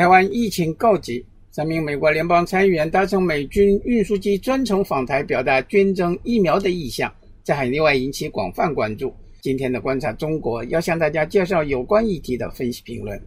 [0.00, 9.14] 台湾疫情告急，三名美国联邦参议员搭乘美军运输机专程访台，表达捐赠疫苗的意向，在海内外引起广泛关注。
[9.42, 13.20] 今天的观察中国要向大家介绍有关议题的分析评论。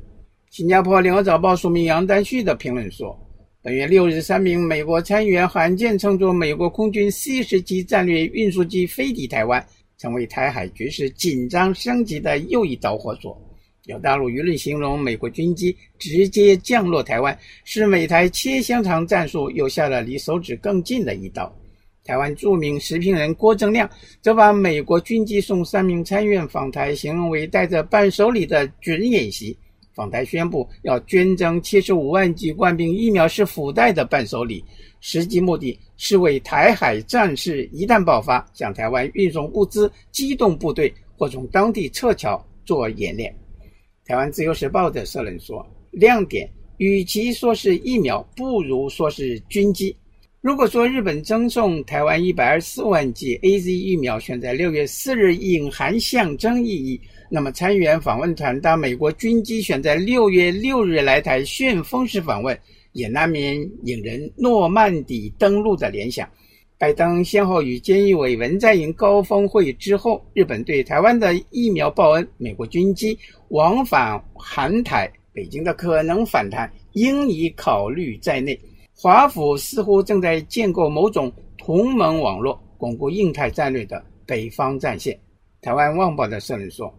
[0.50, 3.16] 新加坡联合早报署名杨丹旭的评论说：
[3.62, 9.64] 本月六日，三名美国参议员罕见乘坐美国空军 C 十级战略运输机飞抵台湾，
[10.00, 13.40] 成为台海局势紧张升级的又一导火索。
[13.86, 21.54] 有大陆舆论形容美国军机直接降落台湾，是美台切香肠战术又下了离手指更近的一刀。
[22.06, 23.90] 台湾著名时评人郭正亮
[24.22, 29.58] 则把美国军机送三名参院访台形容为带着伴手礼的准演习。
[29.94, 34.64] 访台宣布要捐赠七十五万剂冠病疫苗是附带的伴手礼，
[35.02, 43.34] 实际目的是为台海战事一旦爆发，向台湾运送物资、机动部队或从当地撤侨做演练。
[44.06, 49.96] 台湾自由时报的社论说：“亮点，与其说是疫苗，不如说是军机。
[50.42, 62.60] 如果说日本赠送台湾一百二十四万剂 A Z 疫苗选在六月四日隐含象征意义，那么参议员访问团搭美国军机选在六月六日来台旋风式访问，
[62.92, 66.30] 也难免引人诺曼底登陆的联想。”
[66.84, 73.18] 拜登先后与菅义伟、文在寅高峰会之后，日本对台湾的疫苗报恩，美国军机
[73.48, 78.60] 往返韩台，北京的可能反弹应已考虑在内。
[78.94, 85.18] 华府似乎正在建构某种同盟网络，巩固印太战略的北方战线。
[85.62, 86.94] 台湾旺报的社论说。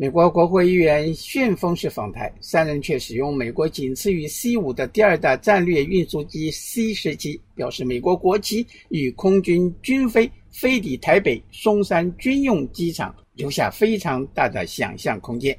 [0.00, 15.54] 美国国会议员旋风式访台，三人却使用美国仅次于 C 五的第二大战略运输机 C 十七，表示美国国旗与空军军飞飞抵台北松山军用机场，留下非常大的想象空间。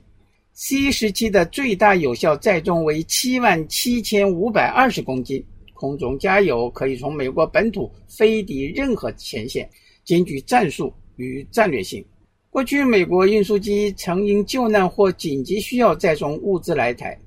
[0.53, 9.69] C 十七的最大有效载重为七万七千五百二十公斤，空中加油可以从美国本土飞抵任何前线，
[10.03, 12.03] 兼具战术与战略性。
[12.51, 17.17] 过去，美国运输机曾因救难或紧急需要载送物资来台，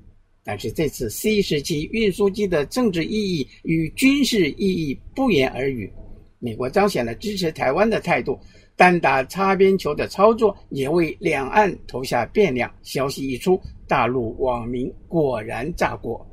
[0.43, 5.91] 但是这次 C 时期运输机的政治意义与军事意义不言而喻。
[6.37, 8.39] 美国彰显了支持台湾的态度，
[8.75, 12.71] 单打擦边球的操作也为两岸投下变量。
[12.83, 16.23] 消息一出，大陆网民果然炸锅。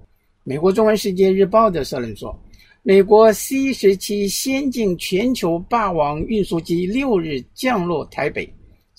[0.44, 2.38] 美国中文世界日报的社论说，
[2.82, 8.47] 美国 C 时期先进全球霸王运输机六日降落台北。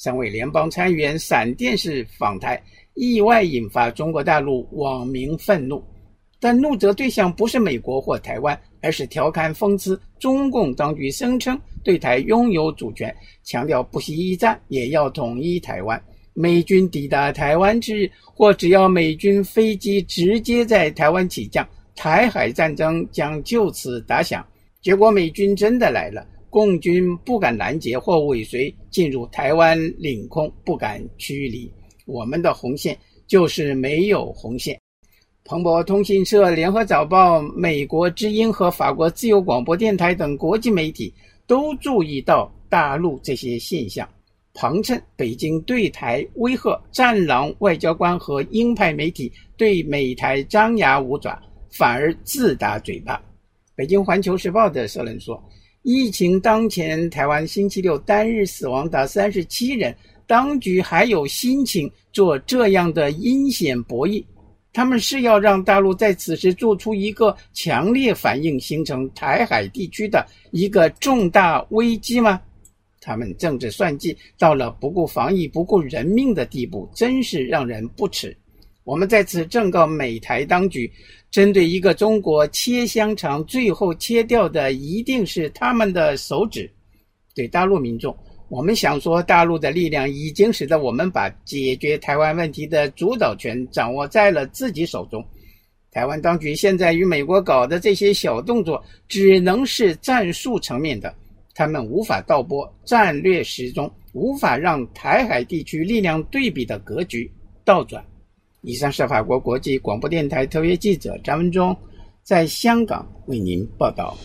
[0.04, 2.62] 三位联邦参议员闪电式访台，
[2.94, 5.82] 意外引发中国大陆网民愤怒，
[6.42, 13.16] 但怒责对象不是美国或台湾，而是调侃讽刺中共当局声称对台拥有主权，
[13.46, 16.04] 强调不惜一战也要统一台湾。
[16.34, 21.66] 美军抵达台湾之日，或只要美军飞机直接在台湾起降，
[21.96, 24.46] 台海战争将就此打响。
[24.82, 26.28] 结果美军真的来了。
[26.54, 31.68] 共军不敢拦截或尾随进入台湾领空，不敢驱离。
[32.06, 34.80] 我们的红线就是没有红线。
[35.44, 41.12] 彭博通讯社、联合早报、美国之音和法国自由广播电台等国际媒体
[41.48, 44.08] 都注意到大陆这些现象，
[44.54, 53.20] 旁衬北京对台威吓、战狼外交官和鹰派媒体对美台张牙舞爪，反而自打嘴巴。
[53.76, 55.44] 北京环球时报的社论说。
[55.84, 59.94] 疫情当前，台湾星期六单日死亡达三十七人，
[60.26, 64.24] 当局还有心情做这样的阴险博弈？
[64.72, 72.42] 他们是要让大陆在此时做出一个强烈反应，形成台海地区的一个重大危机吗？
[73.02, 78.36] 他们政治算计到了不顾防疫、不顾人命的地步，真是让人不齿。
[78.84, 80.92] 我们在此正告美台当局，
[81.32, 86.70] 针对一个中国切香肠，最后切掉的一定是他们的手指。
[87.34, 88.16] 对大陆民众，
[88.50, 95.26] 我们想说，大陆的力量已经使得我们把解决台湾问题的主导权掌握在了自己手中。
[95.90, 101.16] 台湾当局现在与美国搞的这些小动作，只能是战术层面的，
[101.56, 107.32] 他们无法倒拨战略时钟，无法让台海地区力量对比的格局
[107.64, 108.04] 倒转。
[108.64, 111.76] 以上是法国国际广播电台特约记者张文忠
[112.24, 114.18] 在香港为您报道。